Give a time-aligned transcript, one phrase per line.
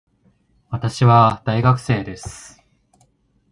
[0.71, 2.63] 私は大学生です